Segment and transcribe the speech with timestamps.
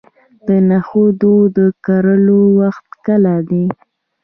[0.45, 3.65] د نخودو د کرلو وخت کله دی؟